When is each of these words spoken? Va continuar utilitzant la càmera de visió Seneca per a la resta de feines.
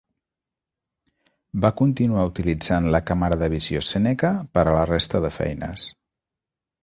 Va 1.65 1.69
continuar 1.81 2.23
utilitzant 2.29 2.87
la 2.95 3.01
càmera 3.11 3.37
de 3.41 3.51
visió 3.55 3.81
Seneca 3.89 4.33
per 4.55 4.63
a 4.71 4.75
la 4.79 4.87
resta 4.93 5.21
de 5.27 5.31
feines. 5.39 5.85